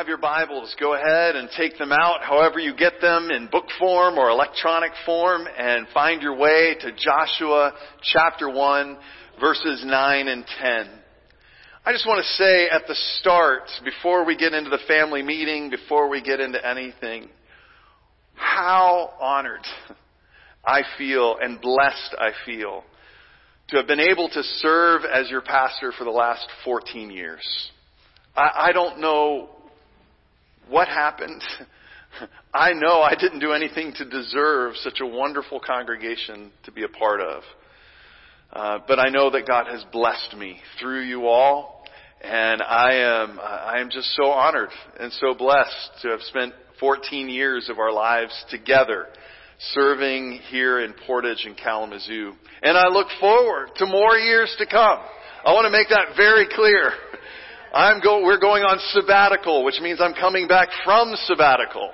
[0.00, 3.66] Have your Bibles, go ahead and take them out however you get them in book
[3.78, 8.96] form or electronic form and find your way to Joshua chapter 1
[9.38, 10.88] verses 9 and 10.
[11.84, 15.68] I just want to say at the start, before we get into the family meeting,
[15.68, 17.28] before we get into anything,
[18.36, 19.66] how honored
[20.64, 22.84] I feel and blessed I feel
[23.68, 27.70] to have been able to serve as your pastor for the last 14 years.
[28.34, 29.50] I, I don't know
[30.70, 31.42] what happened.
[32.54, 36.88] I know I didn't do anything to deserve such a wonderful congregation to be a
[36.88, 37.42] part of.
[38.52, 41.84] Uh, but I know that God has blessed me through you all,
[42.20, 47.28] and I am I am just so honored and so blessed to have spent 14
[47.28, 49.06] years of our lives together
[49.74, 52.32] serving here in Portage and Kalamazoo.
[52.62, 54.98] And I look forward to more years to come.
[55.44, 56.92] I want to make that very clear.
[57.72, 61.90] I'm go, we're going on sabbatical, which means I'm coming back from sabbatical.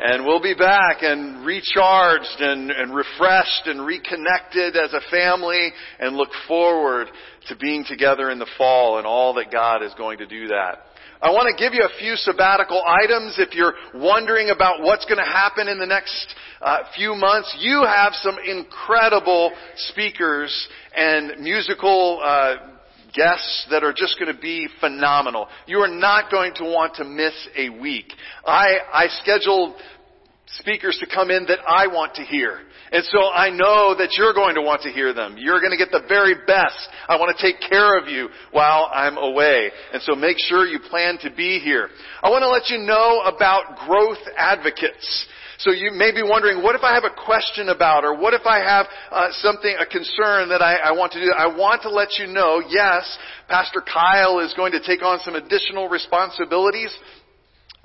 [0.00, 6.16] And we'll be back and recharged and, and refreshed and reconnected as a family and
[6.16, 7.08] look forward
[7.48, 10.78] to being together in the fall and all that God is going to do that.
[11.20, 15.18] I want to give you a few sabbatical items if you're wondering about what's going
[15.18, 17.56] to happen in the next uh, few months.
[17.58, 22.54] You have some incredible speakers and musical uh,
[23.14, 25.48] guests that are just going to be phenomenal.
[25.66, 28.12] You are not going to want to miss a week.
[28.44, 29.76] I, I scheduled
[30.46, 32.60] speakers to come in that I want to hear.
[32.90, 35.36] And so I know that you're going to want to hear them.
[35.38, 36.88] You're going to get the very best.
[37.06, 39.70] I want to take care of you while I'm away.
[39.92, 41.88] And so make sure you plan to be here.
[42.22, 45.26] I want to let you know about growth advocates.
[45.58, 48.46] So you may be wondering, what if I have a question about, or what if
[48.46, 51.32] I have uh, something, a concern that I, I want to do?
[51.36, 55.34] I want to let you know, yes, Pastor Kyle is going to take on some
[55.34, 56.94] additional responsibilities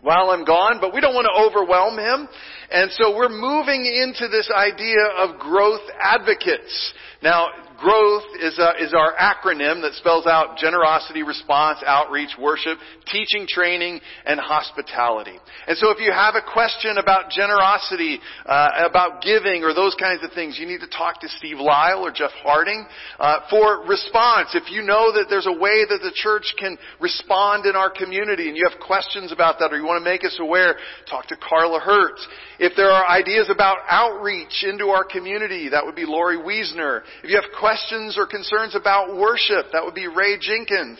[0.02, 2.28] while I'm gone, but we don't want to overwhelm him.
[2.70, 6.94] And so we're moving into this idea of growth advocates.
[7.24, 7.48] Now,
[7.84, 12.78] growth is, uh, is our acronym that spells out generosity, response, outreach, worship,
[13.12, 15.36] teaching, training, and hospitality.
[15.68, 20.24] And so if you have a question about generosity, uh, about giving, or those kinds
[20.24, 22.88] of things, you need to talk to Steve Lyle or Jeff Harding.
[23.20, 27.66] Uh, for response, if you know that there's a way that the church can respond
[27.66, 30.38] in our community and you have questions about that or you want to make us
[30.40, 30.76] aware,
[31.10, 32.16] talk to Carla Hurt.
[32.60, 37.02] If there are ideas about outreach into our community, that would be Lori Wiesner.
[37.24, 37.73] If you have questions
[38.18, 41.00] or concerns about worship, that would be Ray Jenkins.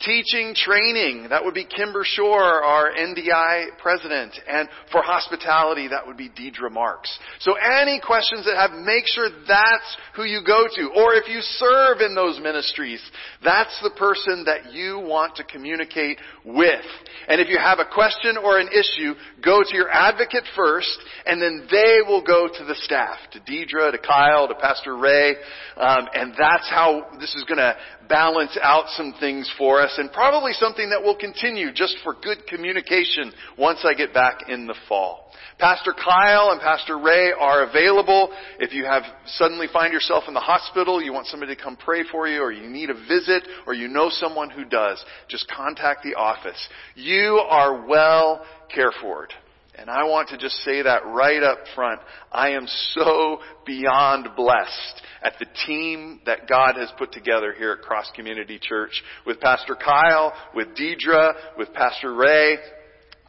[0.00, 4.34] Teaching, training, that would be Kimber Shore, our NDI president.
[4.46, 7.16] And for hospitality, that would be Deidre Marks.
[7.38, 10.90] So any questions that have, make sure that's who you go to.
[10.96, 13.00] Or if you serve in those ministries,
[13.42, 16.84] that's the person that you want to communicate with.
[17.28, 19.14] And if you have a question or an issue,
[19.44, 23.92] go to your advocate first, and then they will go to the staff, to Deidre,
[23.92, 25.36] to Kyle, to Pastor Ray,
[25.76, 27.76] um, and that's how this is going to
[28.08, 32.46] balance out some things for us, and probably something that will continue just for good
[32.46, 35.24] communication once I get back in the fall.
[35.58, 38.32] Pastor Kyle and Pastor Ray are available.
[38.58, 42.02] If you have suddenly find yourself in the hospital, you want somebody to come pray
[42.10, 46.02] for you, or you need a visit, or you know someone who does, just contact
[46.02, 46.68] the office.
[46.96, 49.24] You are well cared for.
[49.24, 49.32] It.
[49.76, 52.00] And I want to just say that right up front.
[52.30, 57.80] I am so beyond blessed at the team that God has put together here at
[57.80, 62.56] Cross Community Church with Pastor Kyle, with Deidre, with Pastor Ray.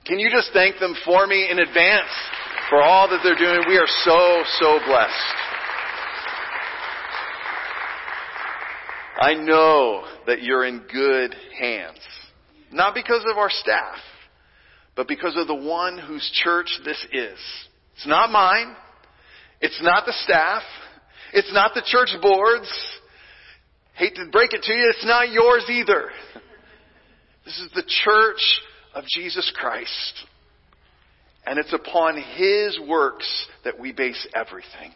[0.05, 2.11] Can you just thank them for me in advance
[2.69, 3.65] for all that they're doing?
[3.67, 5.11] We are so, so blessed.
[9.17, 11.99] I know that you're in good hands.
[12.71, 13.95] Not because of our staff,
[14.95, 17.39] but because of the one whose church this is.
[17.95, 18.75] It's not mine.
[19.61, 20.63] It's not the staff.
[21.33, 22.71] It's not the church boards.
[23.95, 26.09] Hate to break it to you, it's not yours either.
[27.45, 28.61] This is the church
[28.93, 30.25] of Jesus Christ.
[31.45, 34.93] And it's upon His works that we base everything.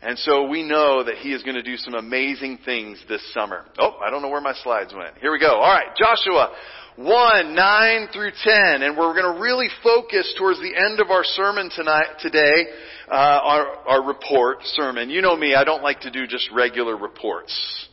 [0.00, 3.64] And so we know that he is going to do some amazing things this summer.
[3.78, 5.18] Oh, I don't know where my slides went.
[5.18, 5.56] Here we go.
[5.56, 6.54] All right, Joshua
[6.94, 8.82] 1, 9 through 10.
[8.82, 12.66] And we're going to really focus towards the end of our sermon tonight, today,
[13.10, 15.10] uh, our, our report sermon.
[15.10, 17.87] You know me, I don't like to do just regular reports.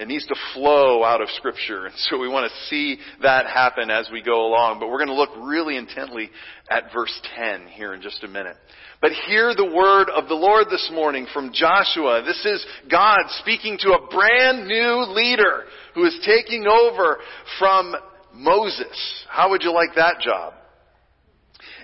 [0.00, 1.84] It needs to flow out of scripture.
[1.84, 4.80] And so we want to see that happen as we go along.
[4.80, 6.30] But we're going to look really intently
[6.70, 8.56] at verse 10 here in just a minute.
[9.02, 12.22] But hear the word of the Lord this morning from Joshua.
[12.24, 15.64] This is God speaking to a brand new leader
[15.94, 17.18] who is taking over
[17.58, 17.94] from
[18.32, 19.26] Moses.
[19.28, 20.54] How would you like that job?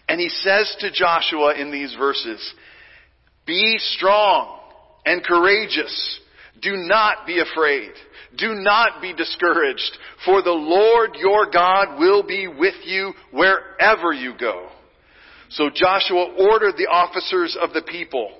[0.08, 2.54] And he says to Joshua in these verses,
[3.46, 4.58] be strong
[5.04, 6.20] and courageous.
[6.62, 7.92] Do not be afraid.
[8.36, 14.34] Do not be discouraged, for the Lord your God will be with you wherever you
[14.38, 14.68] go.
[15.50, 18.30] So Joshua ordered the officers of the people,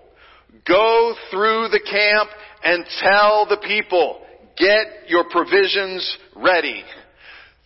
[0.67, 2.31] go through the camp
[2.65, 4.23] and tell the people,
[4.59, 6.83] get your provisions ready.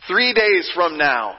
[0.06, 1.36] Three days from now,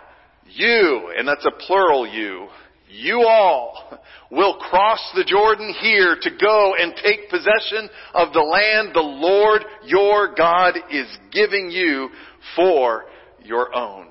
[0.49, 2.47] you, and that's a plural you,
[2.91, 3.99] you all
[4.29, 9.63] will cross the Jordan here to go and take possession of the land the Lord
[9.85, 12.09] your God is giving you
[12.55, 13.05] for
[13.43, 14.07] your own.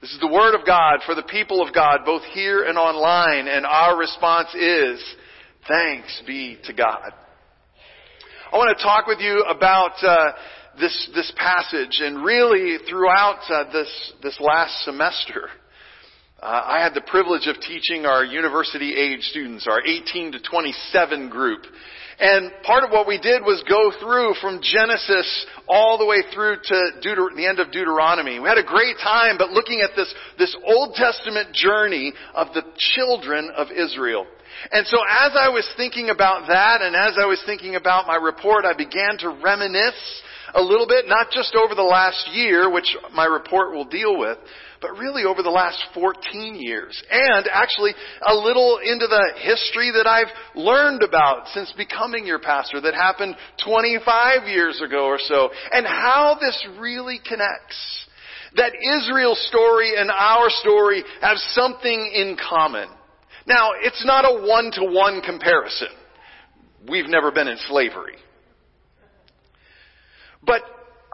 [0.00, 3.46] This is the Word of God for the people of God, both here and online,
[3.46, 5.00] and our response is,
[5.68, 7.12] thanks be to God.
[8.52, 10.32] I want to talk with you about uh,
[10.78, 15.48] this this passage, and really throughout uh, this this last semester.
[16.42, 21.28] Uh, I had the privilege of teaching our university age students, our 18 to 27
[21.28, 21.62] group.
[22.18, 26.56] And part of what we did was go through from Genesis all the way through
[26.56, 28.40] to Deuter- the end of Deuteronomy.
[28.40, 32.64] We had a great time, but looking at this, this Old Testament journey of the
[32.76, 34.26] children of Israel.
[34.72, 38.16] And so as I was thinking about that and as I was thinking about my
[38.16, 40.22] report, I began to reminisce
[40.54, 44.38] a little bit, not just over the last year, which my report will deal with,
[44.82, 47.00] but really over the last 14 years.
[47.10, 47.92] And actually
[48.26, 53.36] a little into the history that I've learned about since becoming your pastor that happened
[53.64, 55.48] 25 years ago or so.
[55.70, 58.08] And how this really connects.
[58.56, 62.88] That Israel's story and our story have something in common.
[63.46, 65.88] Now, it's not a one-to-one comparison.
[66.88, 68.16] We've never been in slavery.
[70.44, 70.62] But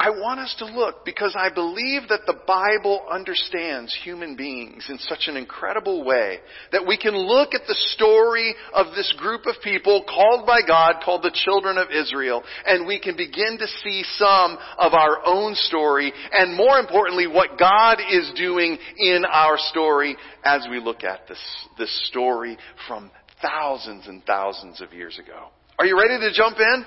[0.01, 4.99] I want us to look because I believe that the Bible understands human beings in
[4.99, 6.39] such an incredible way
[6.71, 11.03] that we can look at the story of this group of people called by God,
[11.05, 15.57] called the children of Israel, and we can begin to see some of our own
[15.57, 21.27] story and more importantly what God is doing in our story as we look at
[21.27, 21.43] this,
[21.77, 22.57] this story
[22.87, 23.11] from
[23.43, 25.49] thousands and thousands of years ago.
[25.81, 26.85] Are you ready to jump in?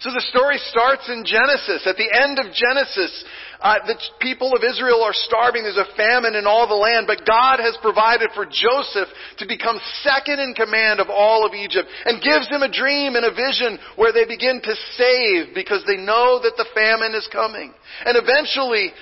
[0.00, 1.86] So the story starts in Genesis.
[1.86, 3.24] At the end of Genesis,
[3.60, 5.64] uh, the people of Israel are starving.
[5.64, 9.08] There's a famine in all the land, but God has provided for Joseph
[9.40, 13.24] to become second in command of all of Egypt and gives them a dream and
[13.24, 17.72] a vision where they begin to save because they know that the famine is coming.
[18.04, 18.92] And eventually,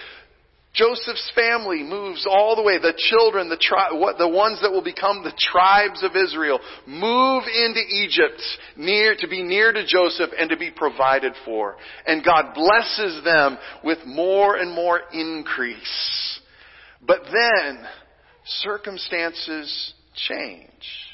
[0.74, 2.78] Joseph's family moves all the way.
[2.78, 7.44] The children, the, tri- what, the ones that will become the tribes of Israel, move
[7.44, 8.42] into Egypt
[8.76, 11.76] near, to be near to Joseph and to be provided for.
[12.06, 16.40] And God blesses them with more and more increase.
[17.06, 17.84] But then,
[18.44, 21.13] circumstances change.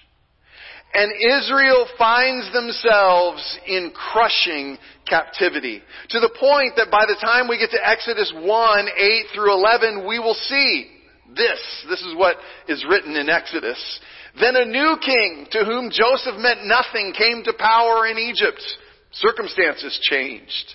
[0.93, 5.83] And Israel finds themselves in crushing captivity.
[6.11, 10.07] To the point that by the time we get to Exodus 1, 8 through 11,
[10.09, 10.91] we will see
[11.37, 11.87] this.
[11.89, 12.37] This is what
[12.69, 14.01] is written in Exodus.
[14.41, 18.63] Then a new king to whom Joseph meant nothing came to power in Egypt.
[19.13, 20.75] Circumstances changed.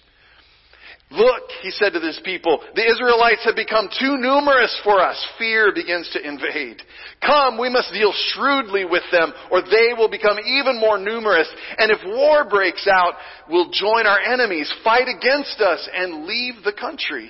[1.16, 5.16] Look, he said to his people, the Israelites have become too numerous for us.
[5.40, 6.82] Fear begins to invade.
[7.26, 11.48] Come, we must deal shrewdly with them, or they will become even more numerous.
[11.78, 13.14] And if war breaks out,
[13.50, 17.30] we'll join our enemies, fight against us, and leave the country.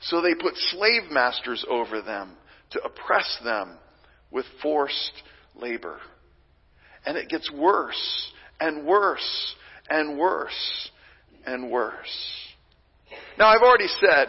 [0.00, 2.36] So they put slave masters over them
[2.70, 3.78] to oppress them
[4.30, 5.22] with forced
[5.56, 5.98] labor.
[7.06, 9.54] And it gets worse and worse
[9.88, 10.90] and worse
[11.46, 12.47] and worse.
[13.38, 14.28] Now, I've already said,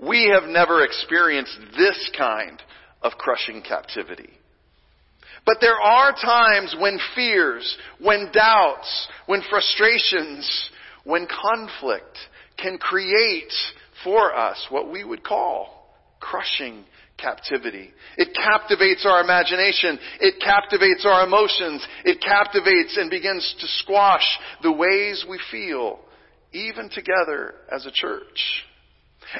[0.00, 2.60] we have never experienced this kind
[3.02, 4.30] of crushing captivity.
[5.46, 10.70] But there are times when fears, when doubts, when frustrations,
[11.04, 12.16] when conflict
[12.58, 13.52] can create
[14.04, 16.84] for us what we would call crushing
[17.16, 17.90] captivity.
[18.16, 19.98] It captivates our imagination.
[20.20, 21.86] It captivates our emotions.
[22.04, 24.24] It captivates and begins to squash
[24.62, 26.00] the ways we feel,
[26.52, 28.64] even together as a church.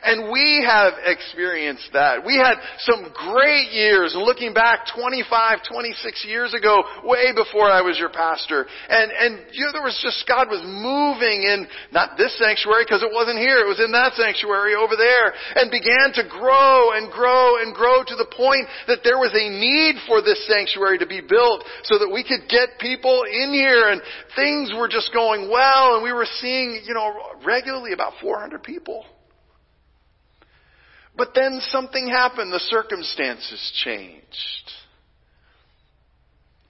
[0.02, 2.25] And we have experienced that.
[2.25, 7.99] We had some great years, looking back 25, 26 years ago, way before I was
[7.99, 8.66] your pastor.
[8.88, 13.02] And, and you know, there was just, God was moving in, not this sanctuary, because
[13.02, 17.11] it wasn't here, it was in that sanctuary over there, and began to grow and
[17.11, 21.06] grow and grow to the point that there was a need for this sanctuary to
[21.06, 24.00] be built so that we could get people in here and
[24.37, 27.11] things were just going well and we were seeing, you know,
[27.44, 29.04] regularly about 400 people.
[31.17, 32.52] But then something happened.
[32.52, 34.26] The circumstances changed.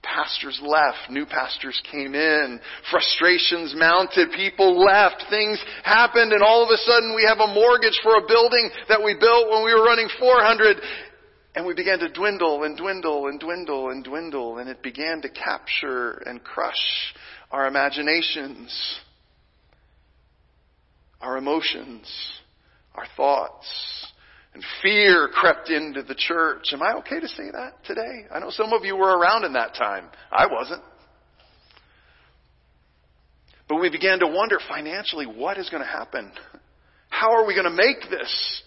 [0.03, 1.09] Pastors left.
[1.09, 2.59] New pastors came in.
[2.89, 4.31] Frustrations mounted.
[4.35, 5.23] People left.
[5.29, 9.01] Things happened and all of a sudden we have a mortgage for a building that
[9.03, 10.77] we built when we were running 400
[11.55, 15.29] and we began to dwindle and dwindle and dwindle and dwindle and it began to
[15.29, 17.13] capture and crush
[17.51, 18.99] our imaginations,
[21.19, 22.09] our emotions,
[22.95, 24.00] our thoughts.
[24.53, 26.69] And fear crept into the church.
[26.73, 28.25] Am I okay to say that today?
[28.33, 30.09] I know some of you were around in that time.
[30.31, 30.83] I wasn't.
[33.69, 36.31] But we began to wonder financially what is going to happen?
[37.09, 38.63] How are we going to make this?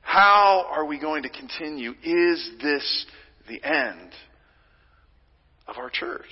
[0.00, 1.90] How are we going to continue?
[2.02, 3.06] Is this
[3.46, 4.12] the end
[5.66, 6.24] of our church?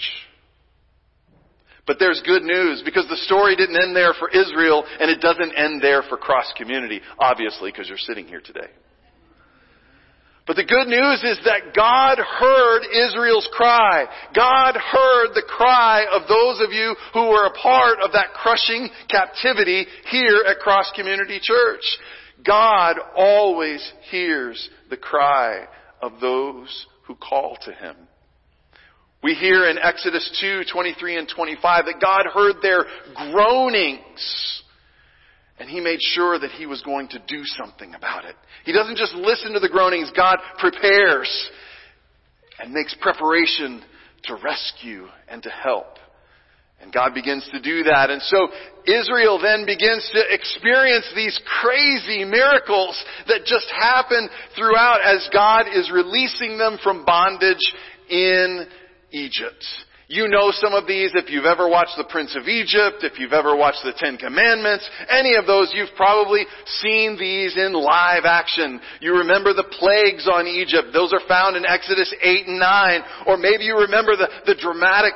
[1.86, 5.52] But there's good news because the story didn't end there for Israel and it doesn't
[5.52, 8.68] end there for cross community, obviously, because you're sitting here today.
[10.46, 14.06] But the good news is that God heard Israel's cry.
[14.34, 18.88] God heard the cry of those of you who were a part of that crushing
[19.10, 21.82] captivity here at Cross Community Church.
[22.44, 25.66] God always hears the cry
[26.00, 27.96] of those who call to Him.
[29.22, 32.84] We hear in Exodus 2, 23 and 25 that God heard their
[33.32, 34.62] groanings
[35.58, 38.36] and He made sure that He was going to do something about it.
[38.64, 41.50] He doesn't just listen to the groanings, God prepares
[42.58, 43.82] and makes preparation
[44.24, 45.98] to rescue and to help.
[46.80, 48.10] And God begins to do that.
[48.10, 48.48] And so
[48.86, 55.90] Israel then begins to experience these crazy miracles that just happen throughout as God is
[55.90, 57.64] releasing them from bondage
[58.10, 58.66] in
[59.16, 59.64] Egypt.
[60.08, 63.32] You know some of these if you've ever watched The Prince of Egypt, if you've
[63.32, 68.80] ever watched The Ten Commandments, any of those, you've probably seen these in live action.
[69.00, 70.92] You remember the plagues on Egypt.
[70.92, 73.00] Those are found in Exodus 8 and 9.
[73.26, 75.14] Or maybe you remember the, the dramatic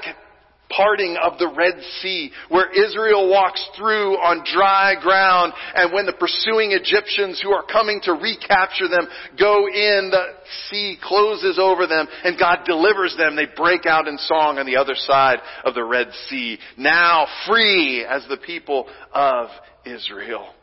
[0.75, 6.13] parting of the Red Sea, where Israel walks through on dry ground, and when the
[6.13, 9.09] pursuing Egyptians who are coming to recapture them
[9.39, 10.25] go in, the
[10.69, 13.37] sea closes over them, and God delivers them.
[13.37, 18.05] They break out in song on the other side of the Red Sea, now free
[18.05, 19.49] as the people of
[19.85, 20.55] Israel.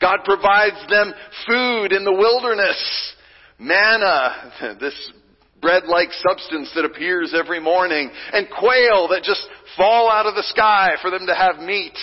[0.00, 1.12] God provides them
[1.46, 3.14] food in the wilderness.
[3.58, 5.12] Manna, this
[5.60, 10.90] bread-like substance that appears every morning, and quail that just fall out of the sky
[11.00, 11.96] for them to have meat.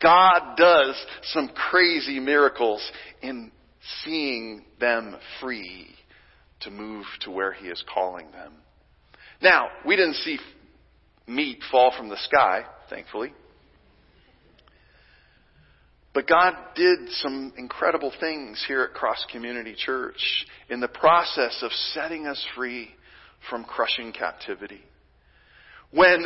[0.00, 2.88] God does some crazy miracles
[3.22, 3.50] in
[4.04, 5.88] seeing them free
[6.60, 8.52] to move to where He is calling them.
[9.40, 10.38] Now, we didn't see
[11.26, 13.32] meat fall from the sky, thankfully.
[16.14, 21.70] But God did some incredible things here at Cross Community Church in the process of
[21.92, 22.90] setting us free
[23.50, 24.82] from crushing captivity.
[25.90, 26.24] When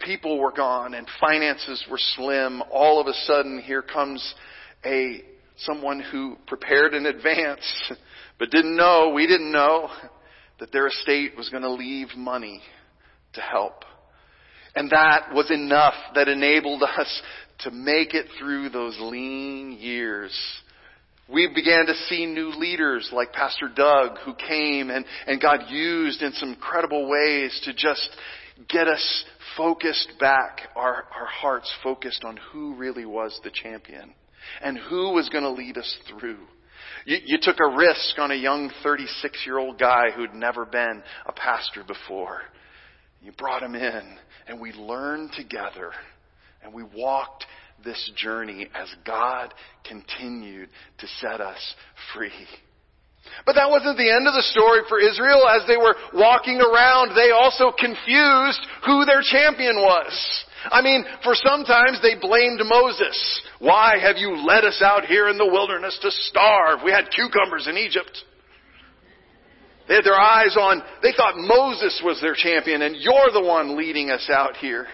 [0.00, 4.34] people were gone and finances were slim, all of a sudden here comes
[4.84, 5.22] a
[5.56, 7.92] someone who prepared in advance
[8.38, 9.88] but didn't know, we didn't know
[10.60, 12.62] that their estate was going to leave money
[13.34, 13.84] to help.
[14.74, 17.22] And that was enough that enabled us
[17.60, 20.32] to make it through those lean years
[21.30, 26.22] we began to see new leaders like Pastor Doug who came and, and God used
[26.22, 28.08] in some incredible ways to just
[28.68, 29.24] get us
[29.56, 34.14] focused back, our, our hearts focused on who really was the champion
[34.62, 36.38] and who was going to lead us through.
[37.04, 41.02] You, you took a risk on a young 36 year old guy who'd never been
[41.26, 42.40] a pastor before.
[43.20, 44.16] You brought him in
[44.46, 45.92] and we learned together
[46.62, 47.44] and we walked
[47.84, 49.54] this journey as God
[49.86, 50.68] continued
[50.98, 51.74] to set us
[52.14, 52.32] free.
[53.44, 55.46] But that wasn't the end of the story for Israel.
[55.48, 60.12] As they were walking around, they also confused who their champion was.
[60.70, 63.42] I mean, for sometimes they blamed Moses.
[63.60, 66.80] Why have you led us out here in the wilderness to starve?
[66.84, 68.24] We had cucumbers in Egypt.
[69.88, 73.76] They had their eyes on, they thought Moses was their champion and you're the one
[73.76, 74.86] leading us out here.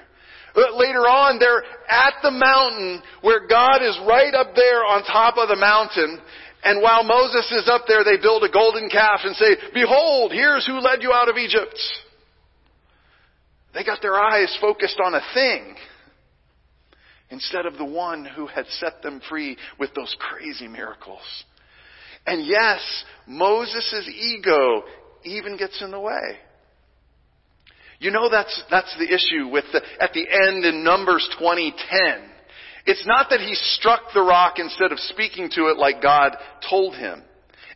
[0.55, 5.35] But later on, they're at the mountain where God is right up there on top
[5.37, 6.21] of the mountain.
[6.63, 10.65] And while Moses is up there, they build a golden calf and say, behold, here's
[10.65, 11.77] who led you out of Egypt.
[13.75, 15.75] They got their eyes focused on a thing
[17.31, 21.45] instead of the one who had set them free with those crazy miracles.
[22.27, 22.81] And yes,
[23.27, 24.85] Moses' ego
[25.25, 26.39] even gets in the way.
[28.05, 32.29] You know that's, that's the issue with the, at the end in Numbers 2010.
[32.85, 36.37] It's not that he struck the rock instead of speaking to it like God
[36.69, 37.23] told him.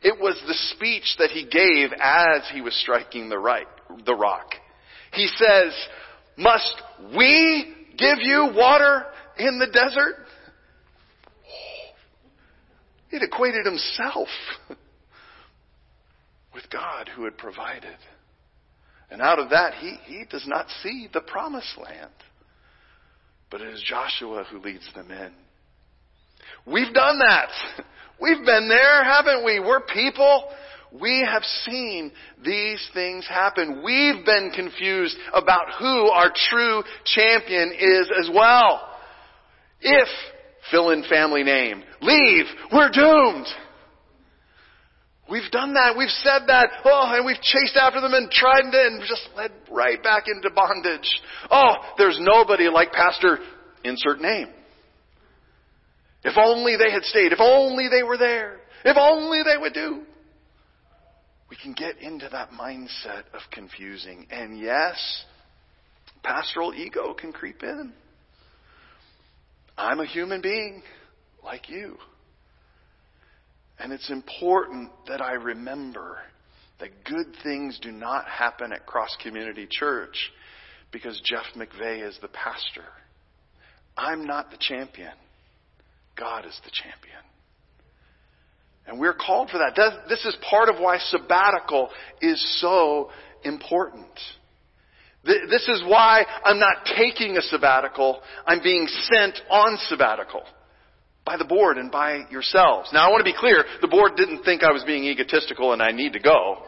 [0.03, 3.67] It was the speech that he gave as he was striking the, right,
[4.05, 4.51] the rock.
[5.15, 5.73] He says,
[6.37, 6.75] must
[7.17, 9.07] we give you water
[9.39, 10.27] in the desert?
[13.11, 14.29] It equated himself
[16.55, 17.97] with God who had provided.
[19.11, 22.11] And out of that, he, he does not see the promised land.
[23.51, 25.33] But it is Joshua who leads them in.
[26.67, 27.49] We've done that.
[28.21, 29.61] We've been there, haven't we?
[29.61, 30.51] We're people.
[30.93, 32.11] We have seen
[32.45, 33.83] these things happen.
[33.85, 38.89] We've been confused about who our true champion is as well.
[39.81, 40.09] If,
[40.71, 43.47] fill in family name, leave, we're doomed.
[45.31, 45.95] We've done that.
[45.97, 46.69] We've said that.
[46.85, 50.51] Oh, and we've chased after them and tried to, and just led right back into
[50.55, 51.21] bondage.
[51.51, 53.39] Oh, there's nobody like Pastor
[53.85, 54.49] insert name.
[56.25, 57.33] If only they had stayed.
[57.33, 58.61] If only they were there.
[58.85, 60.03] If only they would do.
[61.51, 64.27] We can get into that mindset of confusing.
[64.31, 65.25] And yes,
[66.23, 67.93] pastoral ego can creep in.
[69.77, 70.83] I'm a human being
[71.45, 71.97] like you.
[73.79, 76.19] And it's important that I remember
[76.81, 80.17] that good things do not happen at Cross Community Church
[80.91, 82.85] because Jeff McVay is the pastor.
[83.97, 85.13] I'm not the champion.
[86.17, 87.19] God is the champion.
[88.87, 89.79] And we're called for that.
[90.09, 93.11] This is part of why sabbatical is so
[93.45, 94.07] important.
[95.25, 98.21] This is why I'm not taking a sabbatical.
[98.47, 100.43] I'm being sent on sabbatical
[101.29, 102.89] by the board and by yourselves.
[102.91, 105.83] Now I want to be clear, the board didn't think I was being egotistical and
[105.83, 106.63] I need to go.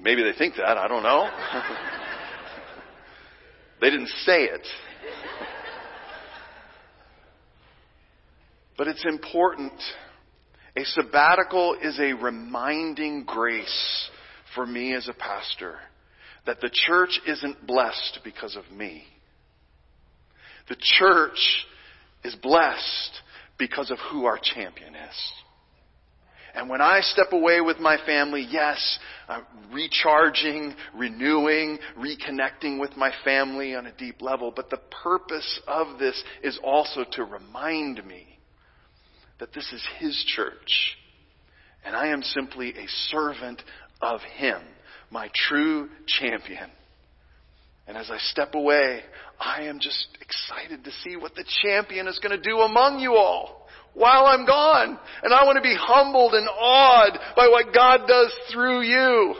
[0.00, 1.28] Maybe they think that, I don't know.
[3.82, 4.66] they didn't say it.
[8.78, 9.74] But it's important.
[10.76, 14.08] A sabbatical is a reminding grace
[14.54, 15.74] for me as a pastor
[16.46, 19.04] that the church isn't blessed because of me.
[20.70, 21.66] The church
[22.24, 23.20] is blessed
[23.58, 25.32] because of who our champion is.
[26.54, 33.10] And when I step away with my family, yes, I'm recharging, renewing, reconnecting with my
[33.24, 34.52] family on a deep level.
[34.54, 38.38] But the purpose of this is also to remind me
[39.40, 40.96] that this is His church.
[41.84, 43.60] And I am simply a servant
[44.00, 44.60] of Him,
[45.10, 46.70] my true champion.
[47.86, 49.00] And as I step away,
[49.38, 53.14] I am just excited to see what the champion is going to do among you
[53.14, 54.98] all while I'm gone.
[55.22, 59.34] And I want to be humbled and awed by what God does through you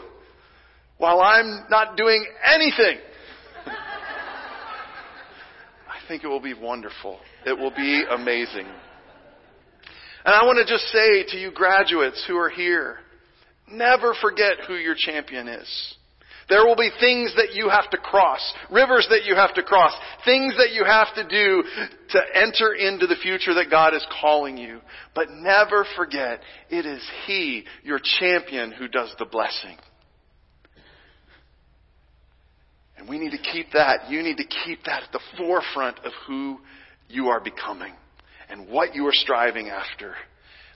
[0.98, 2.98] while I'm not doing anything.
[5.88, 7.18] I think it will be wonderful.
[7.46, 8.66] It will be amazing.
[10.26, 12.98] And I want to just say to you graduates who are here,
[13.70, 15.94] never forget who your champion is.
[16.48, 19.92] There will be things that you have to cross, rivers that you have to cross,
[20.24, 21.62] things that you have to do
[22.11, 24.80] to enter into the future that God is calling you.
[25.14, 29.76] But never forget, it is He, your champion, who does the blessing.
[32.96, 36.12] And we need to keep that, you need to keep that at the forefront of
[36.26, 36.59] who
[37.09, 37.92] you are becoming
[38.48, 40.14] and what you are striving after.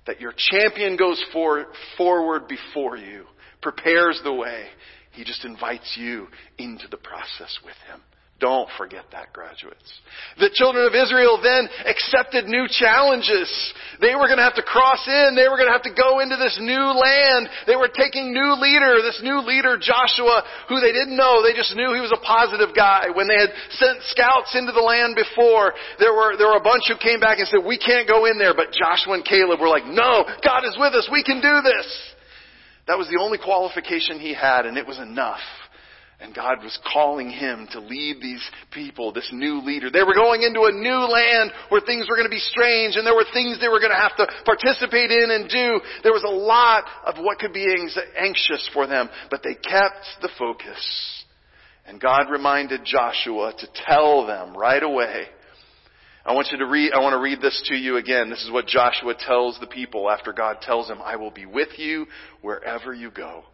[0.06, 3.24] That your champion goes for, forward before you,
[3.60, 4.66] prepares the way.
[5.12, 8.00] He just invites you into the process with him.
[8.38, 9.90] Don't forget that, graduates.
[10.38, 13.50] The children of Israel then accepted new challenges.
[13.98, 15.34] They were going to have to cross in.
[15.34, 17.50] They were going to have to go into this new land.
[17.66, 21.42] They were taking new leader, this new leader, Joshua, who they didn't know.
[21.42, 23.10] They just knew he was a positive guy.
[23.10, 26.86] When they had sent scouts into the land before, there were, there were a bunch
[26.86, 28.54] who came back and said, we can't go in there.
[28.54, 31.10] But Joshua and Caleb were like, no, God is with us.
[31.10, 31.90] We can do this.
[32.88, 35.44] That was the only qualification he had, and it was enough.
[36.20, 39.88] And God was calling him to lead these people, this new leader.
[39.88, 43.06] They were going into a new land where things were going to be strange and
[43.06, 45.80] there were things they were going to have to participate in and do.
[46.02, 47.64] There was a lot of what could be
[48.18, 51.24] anxious for them, but they kept the focus.
[51.86, 55.28] And God reminded Joshua to tell them right away.
[56.28, 58.28] I want you to read, I want to read this to you again.
[58.28, 61.70] This is what Joshua tells the people after God tells him, I will be with
[61.78, 62.06] you
[62.42, 63.44] wherever you go.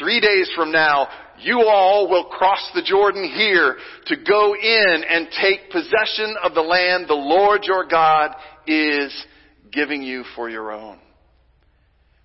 [0.00, 1.06] Three days from now,
[1.38, 3.76] you all will cross the Jordan here
[4.06, 8.34] to go in and take possession of the land the Lord your God
[8.66, 9.14] is
[9.70, 10.98] giving you for your own.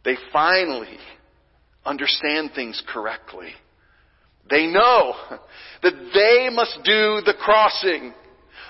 [0.04, 0.98] They finally
[1.86, 3.52] understand things correctly.
[4.50, 5.14] They know
[5.84, 8.16] that they must do the crossing.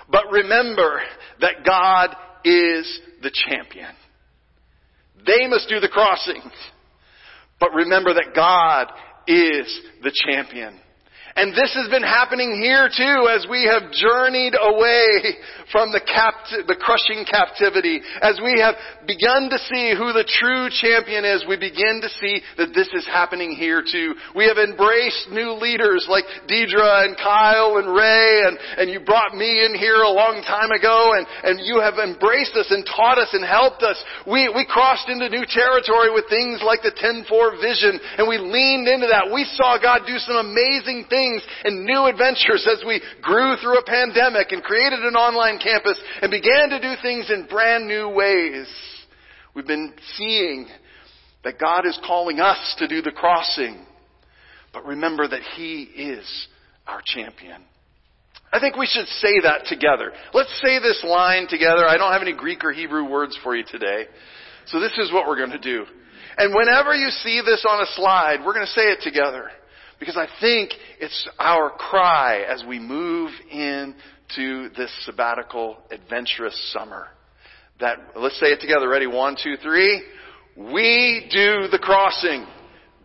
[0.10, 1.02] But remember
[1.42, 3.92] that God is the champion.
[5.26, 6.42] They must do the crossing.
[7.60, 8.88] But remember that God
[9.28, 10.80] is the champion.
[11.36, 15.42] And this has been happening here too as we have journeyed away
[15.74, 15.98] from the,
[16.70, 18.06] the crushing captivity.
[18.22, 18.78] As we have
[19.10, 23.10] begun to see who the true champion is, we begin to see that this is
[23.10, 24.14] happening here too.
[24.38, 29.34] We have embraced new leaders like Deidre and Kyle and Ray and, and you brought
[29.34, 33.18] me in here a long time ago and, and you have embraced us and taught
[33.18, 33.98] us and helped us.
[34.30, 38.86] We, we crossed into new territory with things like the 10-4 vision and we leaned
[38.86, 39.34] into that.
[39.34, 43.78] We saw God do some amazing things things and new adventures as we grew through
[43.78, 48.10] a pandemic and created an online campus and began to do things in brand new
[48.10, 48.68] ways.
[49.56, 50.68] We've been seeing
[51.44, 53.86] that God is calling us to do the crossing.
[54.72, 56.48] But remember that He is
[56.88, 57.64] our champion.
[58.52, 60.12] I think we should say that together.
[60.34, 61.88] Let's say this line together.
[61.88, 64.06] I don't have any Greek or Hebrew words for you today.
[64.68, 65.86] So this is what we're going to do.
[66.38, 69.50] And whenever you see this on a slide, we're going to say it together.
[70.04, 77.08] Because I think it's our cry as we move into this sabbatical, adventurous summer.
[77.80, 78.90] That, let's say it together.
[78.90, 79.08] Ready?
[79.08, 80.04] One, two, three.
[80.58, 82.46] We do the crossing.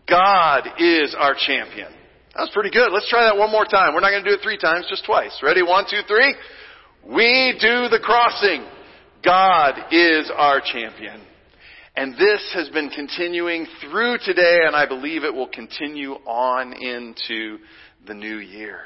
[0.09, 1.87] God is our champion.
[2.35, 2.91] That was pretty good.
[2.91, 3.93] Let's try that one more time.
[3.93, 5.39] We're not going to do it three times, just twice.
[5.41, 5.63] Ready?
[5.63, 6.35] One, two, three.
[7.07, 8.65] We do the crossing.
[9.23, 11.21] God is our champion.
[11.99, 17.57] And this has been continuing through today, and I believe it will continue on into
[18.07, 18.79] the new year.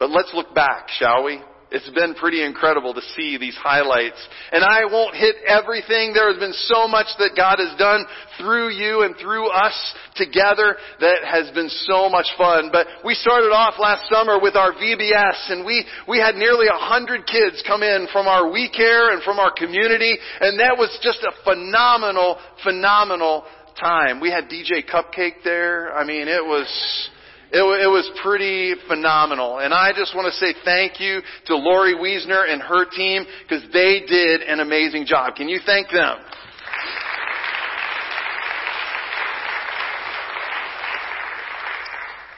[0.00, 1.40] But let's look back, shall we?
[1.70, 4.16] It's been pretty incredible to see these highlights.
[4.52, 6.12] And I won't hit everything.
[6.14, 8.06] There has been so much that God has done
[8.40, 9.76] through you and through us
[10.16, 12.70] together that has been so much fun.
[12.72, 16.78] But we started off last summer with our VBS and we, we had nearly a
[16.78, 20.16] hundred kids come in from our We Care and from our community.
[20.40, 23.44] And that was just a phenomenal, phenomenal
[23.78, 24.20] time.
[24.20, 25.92] We had DJ Cupcake there.
[25.92, 27.10] I mean, it was,
[27.50, 29.58] it, it, was pretty phenomenal.
[29.58, 33.62] And I just want to say thank you to Lori Wiesner and her team because
[33.72, 35.34] they did an amazing job.
[35.34, 36.18] Can you thank them?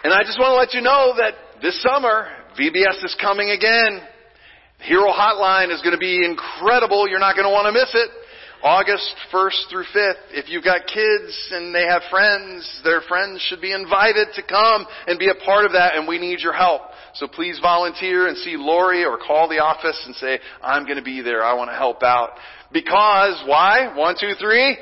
[0.03, 4.01] And I just want to let you know that this summer, VBS is coming again.
[4.79, 7.07] Hero Hotline is going to be incredible.
[7.07, 8.11] You're not going to want to miss it.
[8.63, 10.15] August 1st through 5th.
[10.33, 14.87] If you've got kids and they have friends, their friends should be invited to come
[15.07, 16.83] and be a part of that and we need your help.
[17.15, 21.03] So please volunteer and see Lori or call the office and say, I'm going to
[21.03, 21.43] be there.
[21.43, 22.31] I want to help out.
[22.73, 23.97] Because, why?
[23.97, 24.77] One, two, three.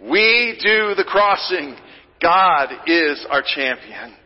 [0.00, 1.76] We do the crossing.
[2.22, 4.16] God is our champion.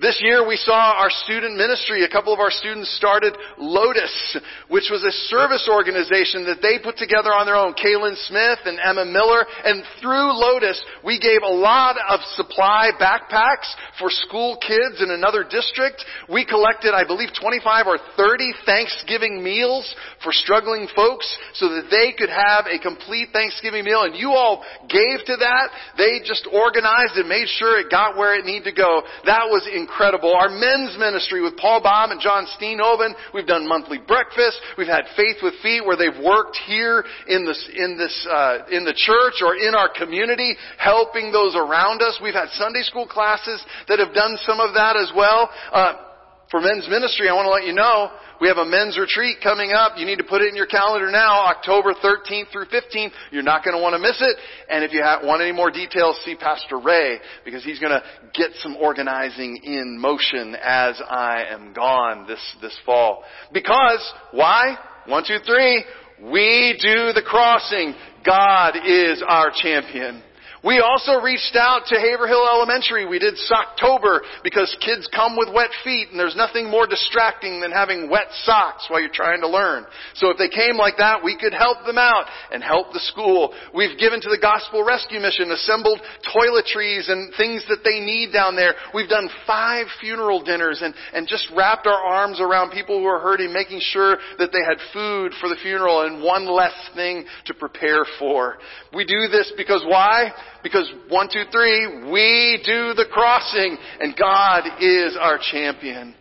[0.00, 2.02] This year we saw our student ministry.
[2.02, 6.98] A couple of our students started Lotus, which was a service organization that they put
[6.98, 7.78] together on their own.
[7.78, 9.46] Kaylin Smith and Emma Miller.
[9.64, 13.70] And through Lotus, we gave a lot of supply backpacks
[14.02, 16.02] for school kids in another district.
[16.26, 19.86] We collected, I believe, 25 or 30 Thanksgiving meals
[20.24, 24.02] for struggling folks so that they could have a complete Thanksgiving meal.
[24.02, 25.70] And you all gave to that.
[25.96, 29.06] They just organized and made sure it got where it needed to go.
[29.22, 30.32] That was incredible incredible.
[30.32, 33.12] Our men's ministry with Paul Baum and John Steenhoven.
[33.34, 34.56] We've done monthly breakfast.
[34.78, 38.84] We've had Faith with Feet where they've worked here in this, in this, uh, in
[38.84, 42.18] the church or in our community, helping those around us.
[42.22, 45.50] We've had Sunday school classes that have done some of that as well.
[45.70, 46.00] Uh,
[46.50, 49.72] for men's ministry, I want to let you know we have a men's retreat coming
[49.72, 49.92] up.
[49.96, 53.12] You need to put it in your calendar now, October 13th through 15th.
[53.30, 54.36] You're not going to want to miss it.
[54.68, 58.02] And if you want any more details, see Pastor Ray because he's going to
[58.34, 63.24] get some organizing in motion as I am gone this, this fall.
[63.52, 64.76] Because, why?
[65.06, 65.84] One, two, three.
[66.22, 67.94] We do the crossing.
[68.24, 70.22] God is our champion.
[70.64, 73.04] We also reached out to Haverhill Elementary.
[73.04, 77.70] We did Socktober because kids come with wet feet and there's nothing more distracting than
[77.70, 79.84] having wet socks while you're trying to learn.
[80.14, 83.52] So if they came like that, we could help them out and help the school.
[83.74, 86.00] We've given to the Gospel Rescue Mission, assembled
[86.34, 88.72] toiletries and things that they need down there.
[88.94, 93.20] We've done five funeral dinners and, and just wrapped our arms around people who are
[93.20, 97.52] hurting, making sure that they had food for the funeral and one less thing to
[97.52, 98.56] prepare for.
[98.94, 100.32] We do this because why?
[100.64, 106.14] Because one, two, three, we do the crossing and God is our champion.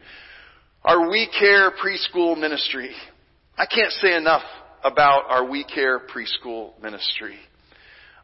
[0.84, 2.92] Our We Care preschool ministry.
[3.58, 4.44] I can't say enough
[4.84, 7.38] about our We Care preschool ministry.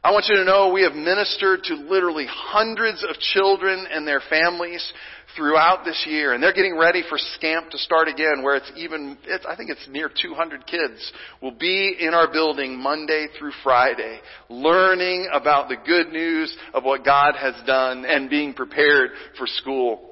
[0.02, 4.22] I want you to know we have ministered to literally hundreds of children and their
[4.30, 4.94] families
[5.36, 9.18] throughout this year, and they're getting ready for Scamp to start again, where it's even,
[9.26, 14.22] it's, I think it's near 200 kids will be in our building Monday through Friday,
[14.48, 20.09] learning about the good news of what God has done and being prepared for school.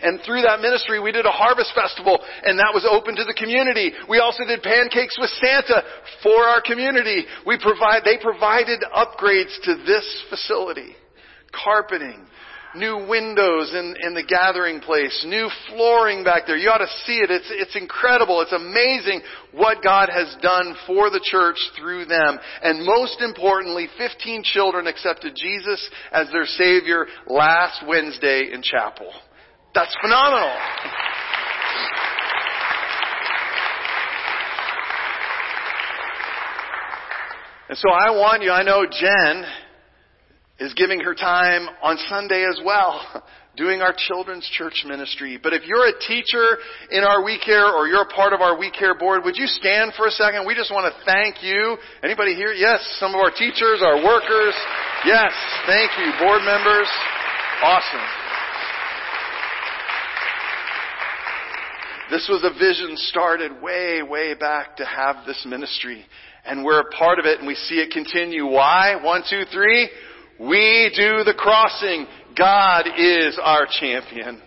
[0.00, 3.34] And through that ministry, we did a harvest festival, and that was open to the
[3.34, 3.90] community.
[4.08, 5.82] We also did pancakes with Santa
[6.22, 7.26] for our community.
[7.44, 10.94] We provide, they provided upgrades to this facility.
[11.50, 12.28] Carpeting,
[12.76, 16.56] new windows in, in the gathering place, new flooring back there.
[16.56, 17.30] You ought to see it.
[17.32, 18.40] It's, it's incredible.
[18.40, 22.38] It's amazing what God has done for the church through them.
[22.62, 29.10] And most importantly, 15 children accepted Jesus as their Savior last Wednesday in chapel.
[29.78, 30.50] That's phenomenal.
[37.68, 39.44] And so I want you, I know Jen
[40.58, 43.22] is giving her time on Sunday as well,
[43.56, 45.38] doing our children's church ministry.
[45.40, 46.58] But if you're a teacher
[46.90, 49.46] in our We Care or you're a part of our We Care board, would you
[49.46, 50.44] stand for a second?
[50.44, 51.76] We just want to thank you.
[52.02, 52.50] Anybody here?
[52.50, 54.54] Yes, some of our teachers, our workers.
[55.06, 55.30] Yes,
[55.68, 56.90] thank you, board members.
[57.62, 58.17] Awesome.
[62.10, 66.06] This was a vision started way, way back to have this ministry.
[66.46, 68.46] And we're a part of it and we see it continue.
[68.46, 68.96] Why?
[69.02, 69.90] One, two, three.
[70.40, 72.06] We do the crossing.
[72.36, 74.40] God is our champion.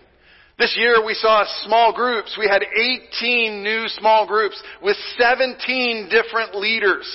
[0.58, 2.36] This year we saw small groups.
[2.38, 7.06] We had 18 new small groups with 17 different leaders.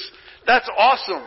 [0.46, 1.24] That's awesome.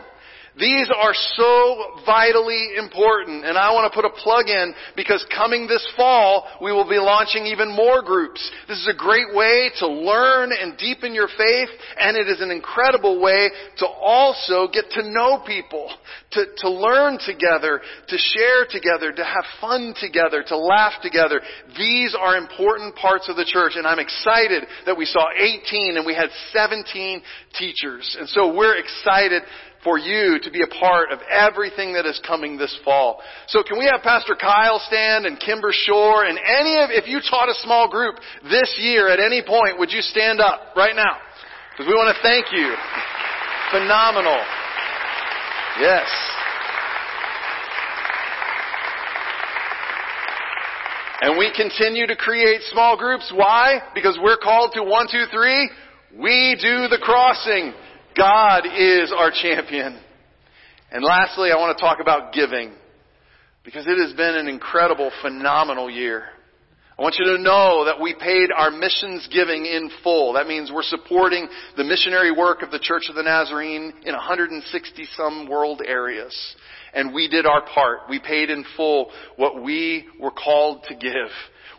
[0.59, 5.65] These are so vitally important, and I want to put a plug in because coming
[5.65, 8.43] this fall, we will be launching even more groups.
[8.67, 12.51] This is a great way to learn and deepen your faith, and it is an
[12.51, 15.89] incredible way to also get to know people,
[16.31, 21.39] to, to learn together, to share together, to have fun together, to laugh together.
[21.77, 26.05] These are important parts of the church, and I'm excited that we saw 18 and
[26.05, 27.21] we had 17
[27.57, 28.17] teachers.
[28.19, 29.43] And so we're excited
[29.83, 33.21] for you to be a part of everything that is coming this fall.
[33.47, 37.19] So can we have Pastor Kyle stand and Kimber Shore and any of, if you
[37.19, 41.17] taught a small group this year at any point, would you stand up right now?
[41.71, 42.75] Because we want to thank you.
[43.71, 44.37] Phenomenal.
[45.79, 46.07] Yes.
[51.21, 53.31] And we continue to create small groups.
[53.33, 53.81] Why?
[53.93, 55.69] Because we're called to one, two, three.
[56.13, 57.73] We do the crossing.
[58.17, 59.99] God is our champion.
[60.91, 62.73] And lastly, I want to talk about giving.
[63.63, 66.25] Because it has been an incredible, phenomenal year.
[66.97, 70.33] I want you to know that we paid our missions giving in full.
[70.33, 71.47] That means we're supporting
[71.77, 76.35] the missionary work of the Church of the Nazarene in 160 some world areas.
[76.93, 78.01] And we did our part.
[78.09, 81.31] We paid in full what we were called to give.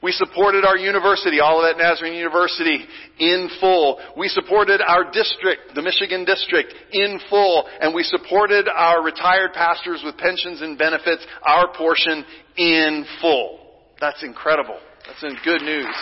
[0.02, 2.84] We supported our university, Olivet Nazarene University,
[3.20, 4.00] in full.
[4.16, 7.68] We supported our district, the Michigan district, in full.
[7.80, 12.24] And we supported our retired pastors with pensions and benefits, our portion,
[12.56, 13.60] in full.
[14.00, 14.80] That's incredible.
[15.06, 15.94] That's good news.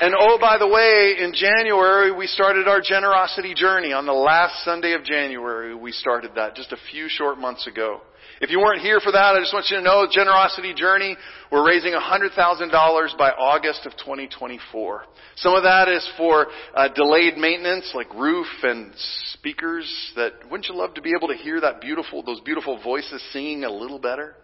[0.00, 3.92] And oh, by the way, in January, we started our generosity journey.
[3.92, 8.02] On the last Sunday of January, we started that just a few short months ago.
[8.40, 11.16] If you weren't here for that, I just want you to know, Generosity Journey,
[11.50, 15.02] we're raising $100,000 by August of 2024.
[15.34, 18.92] Some of that is for uh, delayed maintenance, like roof and
[19.32, 20.12] speakers.
[20.14, 23.64] That wouldn't you love to be able to hear that beautiful, those beautiful voices singing
[23.64, 24.36] a little better?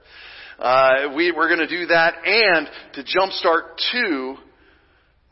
[0.59, 4.37] Uh, we, we're going to do that, and to jumpstart two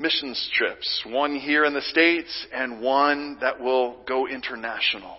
[0.03, 5.17] missions trips, one here in the states and one that will go international.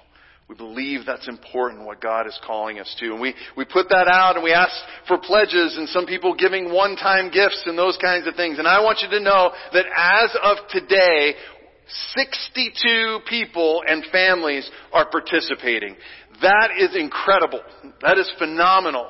[0.49, 3.13] We believe that's important, what God is calling us to.
[3.13, 4.73] And we, we put that out and we ask
[5.07, 8.59] for pledges and some people giving one-time gifts and those kinds of things.
[8.59, 11.33] And I want you to know that as of today,
[12.15, 15.95] 62 people and families are participating.
[16.41, 17.61] That is incredible.
[18.01, 19.07] That is phenomenal.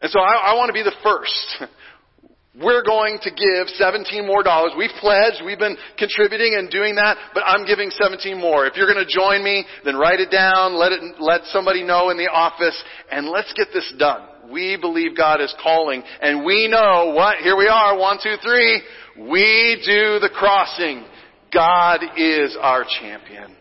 [0.01, 1.69] And so I, I want to be the first.
[2.63, 4.71] We're going to give 17 more dollars.
[4.77, 8.65] We've pledged, we've been contributing and doing that, but I'm giving 17 more.
[8.65, 12.11] If you're going to join me, then write it down, let it, let somebody know
[12.11, 14.25] in the office, and let's get this done.
[14.51, 18.81] We believe God is calling, and we know what, here we are, one, two, three,
[19.17, 21.05] we do the crossing.
[21.53, 23.55] God is our champion.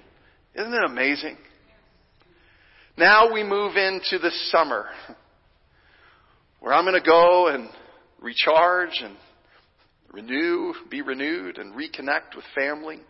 [0.55, 1.37] Isn't it amazing?
[2.97, 4.87] Now we move into the summer,
[6.61, 7.69] where I'm going to go and
[8.21, 9.17] recharge and
[10.13, 13.01] renew, be renewed and reconnect with family.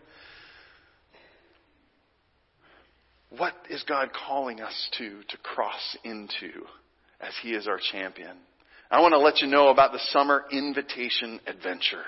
[3.37, 6.65] What is God calling us to, to cross into
[7.21, 8.37] as He is our champion?
[8.91, 12.03] I want to let you know about the summer invitation adventure.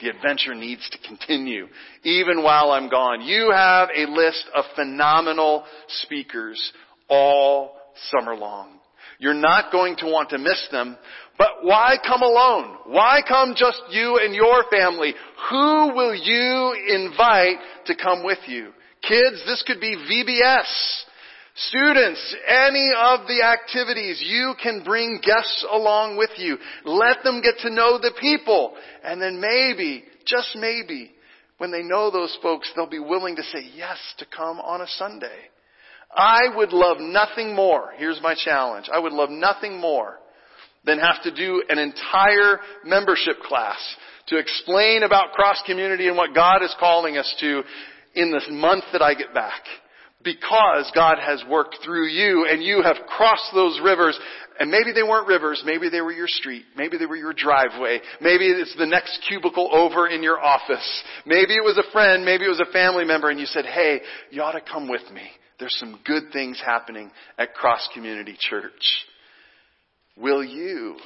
[0.00, 1.68] The adventure needs to continue
[2.02, 3.22] even while I'm gone.
[3.22, 6.72] You have a list of phenomenal speakers
[7.08, 7.76] all
[8.10, 8.78] summer long.
[9.18, 10.96] You're not going to want to miss them.
[11.38, 12.76] But why come alone?
[12.86, 15.14] Why come just you and your family?
[15.50, 18.70] Who will you invite to come with you?
[19.02, 21.04] Kids, this could be VBS.
[21.54, 26.56] Students, any of the activities, you can bring guests along with you.
[26.84, 28.74] Let them get to know the people.
[29.04, 31.12] And then maybe, just maybe,
[31.58, 34.86] when they know those folks, they'll be willing to say yes to come on a
[34.96, 35.38] Sunday.
[36.14, 37.92] I would love nothing more.
[37.96, 38.88] Here's my challenge.
[38.92, 40.18] I would love nothing more
[40.84, 43.78] than have to do an entire membership class
[44.28, 47.62] to explain about cross community and what God is calling us to
[48.14, 49.62] in this month that I get back.
[50.24, 54.18] Because God has worked through you and you have crossed those rivers.
[54.58, 58.00] And maybe they weren't rivers, maybe they were your street, maybe they were your driveway,
[58.20, 62.44] maybe it's the next cubicle over in your office, maybe it was a friend, maybe
[62.44, 63.30] it was a family member.
[63.30, 65.22] And you said, hey, you ought to come with me.
[65.58, 69.06] There's some good things happening at Cross Community Church.
[70.16, 70.96] Will you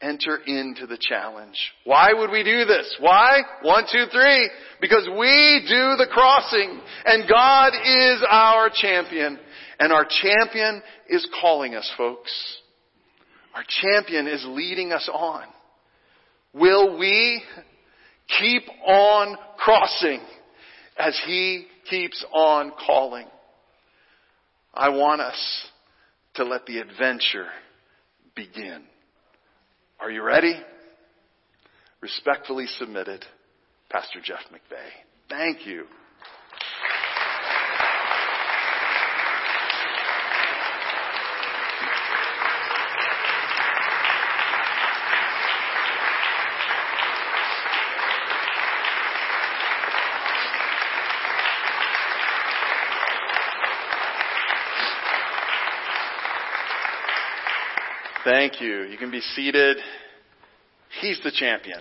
[0.00, 1.56] enter into the challenge?
[1.84, 2.96] Why would we do this?
[3.00, 3.40] Why?
[3.62, 4.50] One, two, three.
[4.80, 9.38] Because we do the crossing and God is our champion.
[9.80, 12.32] And our champion is calling us, folks.
[13.54, 15.44] Our champion is leading us on.
[16.54, 17.42] Will we
[18.38, 20.20] keep on crossing
[20.96, 23.26] as he keeps on calling?
[24.74, 25.66] I want us
[26.34, 27.48] to let the adventure
[28.36, 28.84] begin.
[30.00, 30.54] Are you ready?
[32.00, 33.24] Respectfully submitted,
[33.90, 34.88] Pastor Jeff McVay.
[35.28, 35.84] Thank you.
[58.28, 58.82] Thank you.
[58.82, 59.78] You can be seated.
[61.00, 61.80] He's the champion.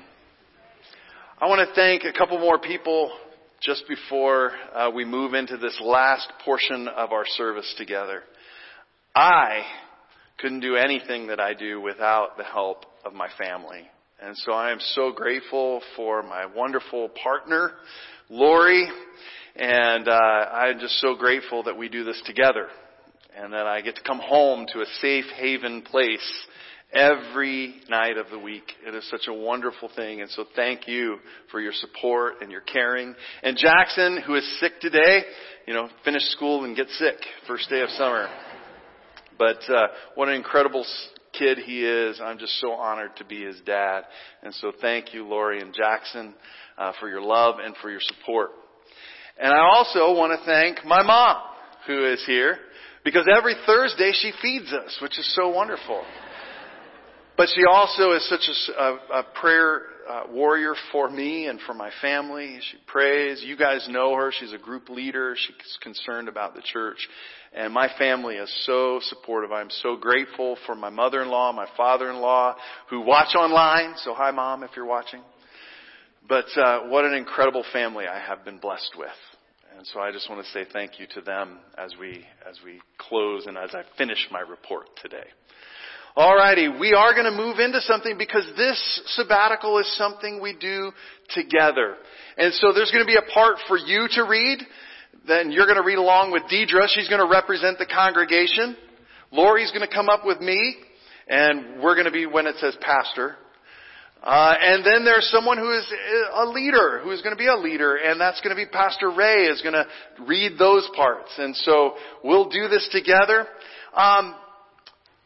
[1.42, 3.12] I want to thank a couple more people
[3.62, 8.24] just before uh, we move into this last portion of our service together.
[9.14, 9.64] I
[10.38, 13.82] couldn't do anything that I do without the help of my family.
[14.22, 17.72] And so I am so grateful for my wonderful partner,
[18.30, 18.88] Lori,
[19.58, 22.70] and uh, I'm just so grateful that we do this together
[23.38, 26.48] and that I get to come home to a safe haven place
[26.94, 28.64] every night of the week.
[28.86, 30.22] It is such a wonderful thing.
[30.22, 31.18] And so thank you
[31.52, 33.14] for your support and your caring.
[33.44, 35.24] And Jackson, who is sick today,
[35.68, 37.16] you know, finished school and get sick
[37.46, 38.28] first day of summer.
[39.38, 40.86] But uh, what an incredible
[41.38, 42.20] kid he is.
[42.24, 44.04] I'm just so honored to be his dad.
[44.42, 46.34] And so thank you, Lori and Jackson,
[46.78, 48.50] uh, for your love and for your support.
[49.40, 51.36] And I also want to thank my mom,
[51.86, 52.58] who is here,
[53.08, 56.04] because every Thursday she feeds us, which is so wonderful.
[57.38, 61.74] But she also is such a, a, a prayer uh, warrior for me and for
[61.74, 62.60] my family.
[62.70, 63.42] She prays.
[63.46, 64.34] You guys know her.
[64.38, 65.38] She's a group leader.
[65.38, 66.98] She's concerned about the church.
[67.56, 69.54] And my family is so supportive.
[69.54, 72.58] I'm so grateful for my mother-in-law, my father-in-law,
[72.90, 73.94] who watch online.
[74.04, 75.22] So hi mom if you're watching.
[76.28, 79.08] But uh, what an incredible family I have been blessed with.
[79.78, 82.82] And so I just want to say thank you to them as we as we
[82.98, 85.28] close and as I finish my report today.
[86.18, 90.92] Alrighty, we are going to move into something because this sabbatical is something we do
[91.30, 91.96] together.
[92.40, 94.64] And so there's going to be a part for you to read.
[95.28, 96.88] Then you're going to read along with Deidre.
[96.88, 98.76] She's going to represent the congregation.
[99.32, 100.76] Lori's going to come up with me.
[101.28, 103.36] And we're going to be when it says pastor.
[104.24, 105.94] Uh, and then there's someone who is
[106.34, 109.12] a leader, who is going to be a leader, and that's going to be Pastor
[109.12, 109.86] Ray is going to
[110.26, 111.32] read those parts.
[111.38, 111.94] And so
[112.24, 113.48] we'll do this together.
[113.94, 114.36] Um,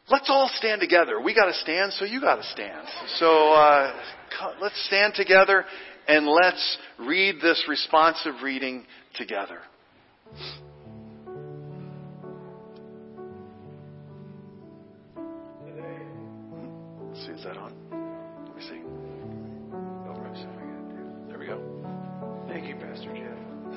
[0.10, 1.20] let's all stand together.
[1.22, 2.86] We got to stand, so you got to stand.
[3.18, 4.00] So uh,
[4.62, 5.66] let's stand together
[6.08, 8.86] and let's read this responsive reading
[9.16, 9.60] together.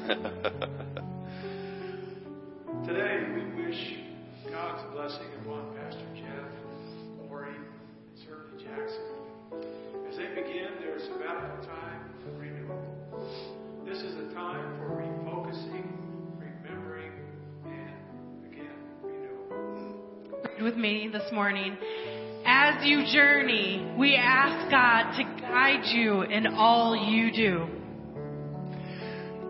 [2.84, 3.80] Today we wish
[4.50, 6.50] God's blessing upon Pastor Jeff,
[7.22, 7.64] Lori, and
[8.26, 9.00] certainly Jackson.
[10.06, 12.84] As they begin their sabbatical time of renewal,
[13.86, 15.88] this is a time for refocusing,
[16.38, 17.12] remembering,
[17.64, 20.62] and again, renewal.
[20.62, 21.78] with me this morning.
[22.44, 27.83] As you journey, we ask God to guide you in all you do.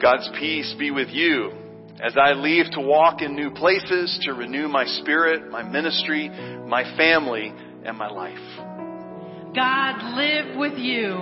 [0.05, 1.51] God's peace be with you
[1.99, 6.85] as I leave to walk in new places to renew my spirit, my ministry, my
[6.99, 7.55] family,
[7.87, 8.37] and my life.
[9.57, 11.15] God live with you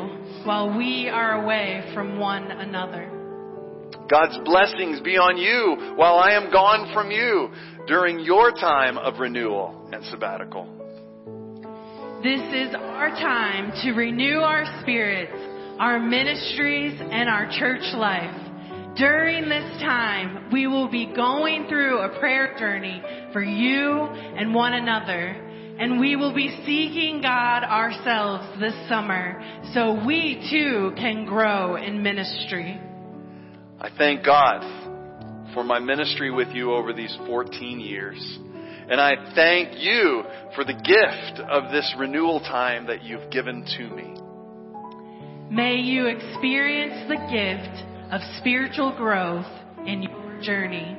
[0.45, 3.09] while we are away from one another.
[4.11, 7.53] God's blessings be on you while I am gone from you
[7.87, 10.67] during your time of renewal and sabbatical.
[12.25, 15.31] This is our time to renew our spirits,
[15.79, 18.49] our ministries, and our church life.
[18.97, 24.75] During this time, we will be going through a prayer journey for you and one
[24.75, 25.49] another.
[25.79, 32.03] And we will be seeking God ourselves this summer so we too can grow in
[32.03, 32.79] ministry.
[33.81, 34.61] I thank God
[35.55, 38.39] for my ministry with you over these 14 years.
[38.91, 40.23] And I thank you
[40.55, 44.15] for the gift of this renewal time that you've given to me.
[45.51, 49.47] May you experience the gift of spiritual growth
[49.87, 50.99] in your journey.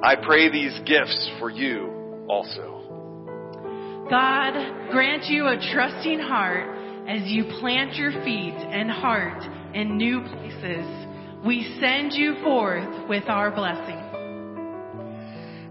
[0.00, 4.06] I pray these gifts for you also.
[4.08, 6.68] God, grant you a trusting heart
[7.08, 9.42] as you plant your feet and heart
[9.74, 10.86] in new places.
[11.44, 13.98] We send you forth with our blessing.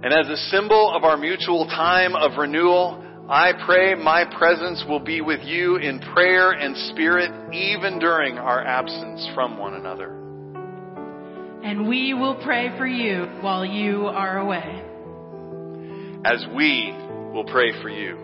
[0.04, 5.00] And as a symbol of our mutual time of renewal, I pray my presence will
[5.00, 10.23] be with you in prayer and spirit even during our absence from one another.
[11.64, 14.84] And we will pray for you while you are away.
[16.26, 16.92] As we
[17.32, 18.18] will pray for you.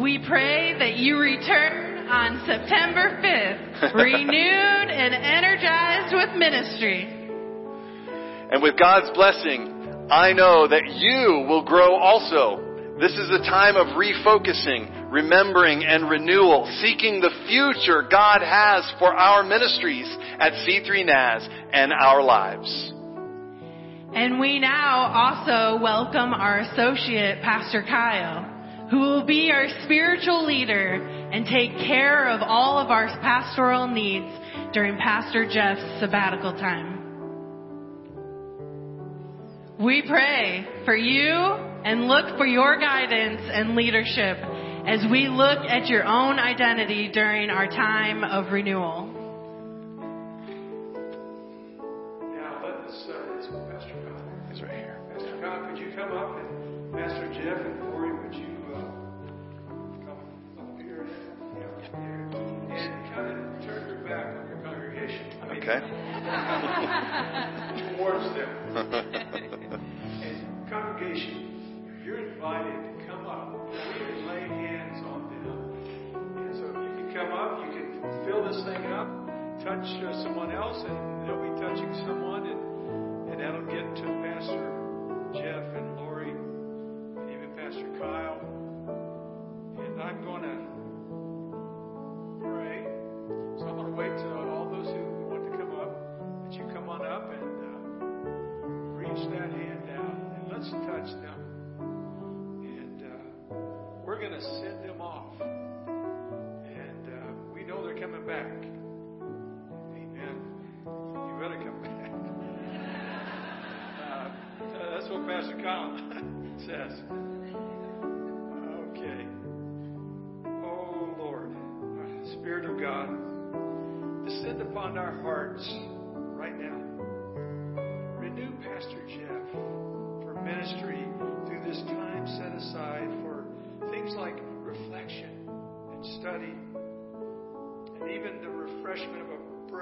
[0.00, 7.04] We pray that you return on September 5th, renewed and energized with ministry.
[8.50, 12.67] And with God's blessing, I know that you will grow also.
[13.00, 19.14] This is a time of refocusing, remembering, and renewal, seeking the future God has for
[19.14, 22.92] our ministries at C3 NAS and our lives.
[24.16, 30.94] And we now also welcome our associate, Pastor Kyle, who will be our spiritual leader
[31.30, 34.26] and take care of all of our pastoral needs
[34.72, 36.96] during Pastor Jeff's sabbatical time.
[39.78, 44.38] We pray for you and look for your guidance and leadership
[44.86, 49.17] as we look at your own identity during our time of renewal.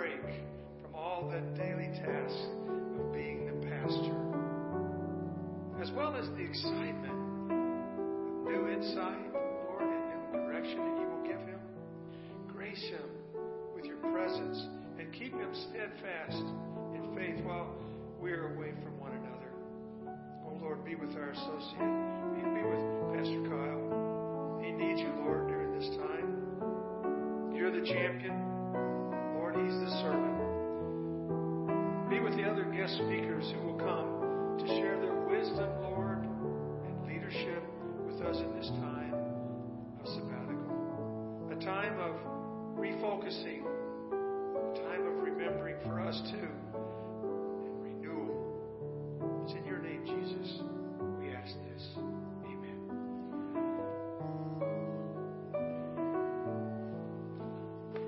[0.07, 0.21] Break
[0.83, 2.47] from all the daily tasks
[2.99, 4.15] of being the pastor,
[5.83, 9.33] as well as the excitement of new insight,
[9.69, 11.61] Lord, and new direction that you will give him.
[12.49, 13.09] Grace him
[13.75, 14.67] with your presence
[14.99, 16.45] and keep him steadfast
[16.95, 17.75] in faith while
[18.21, 19.51] we are away from one another.
[20.47, 22.06] Oh Lord, be with our associate.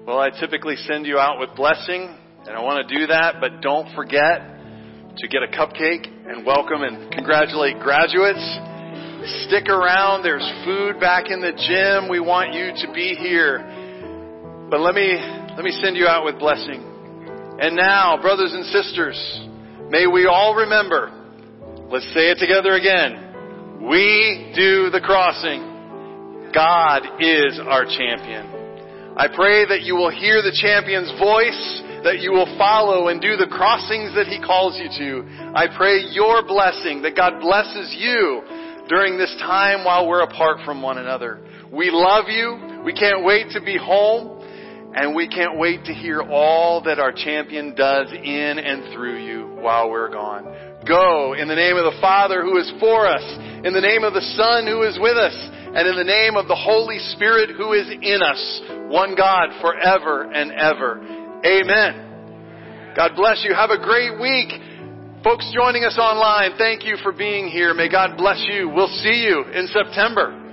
[0.08, 2.08] Well, I typically send you out with blessing,
[2.46, 6.80] and I want to do that, but don't forget to get a cupcake and welcome
[6.80, 8.40] and congratulate graduates.
[9.44, 10.22] Stick around.
[10.22, 12.08] There's food back in the gym.
[12.08, 13.60] We want you to be here.
[14.70, 16.80] But let me, let me send you out with blessing.
[17.60, 19.20] And now, brothers and sisters,
[19.90, 21.12] may we all remember,
[21.92, 23.84] let's say it together again.
[23.84, 26.48] We do the crossing.
[26.54, 28.57] God is our champion.
[29.18, 33.34] I pray that you will hear the champion's voice, that you will follow and do
[33.34, 35.26] the crossings that he calls you to.
[35.58, 38.46] I pray your blessing, that God blesses you
[38.86, 41.42] during this time while we're apart from one another.
[41.72, 42.82] We love you.
[42.86, 44.38] We can't wait to be home.
[44.94, 49.46] And we can't wait to hear all that our champion does in and through you
[49.60, 50.46] while we're gone.
[50.86, 53.22] Go in the name of the Father who is for us,
[53.66, 55.34] in the name of the Son who is with us,
[55.74, 60.30] and in the name of the Holy Spirit who is in us, one God forever
[60.32, 60.98] and ever.
[61.44, 62.94] Amen.
[62.96, 63.54] God bless you.
[63.54, 64.50] Have a great week.
[65.22, 67.74] Folks joining us online, thank you for being here.
[67.74, 68.68] May God bless you.
[68.68, 70.44] We'll see you in September.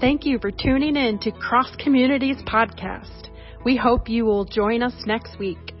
[0.00, 3.28] Thank you for tuning in to Cross Community's Podcast.
[3.64, 5.71] We hope you will join us next week.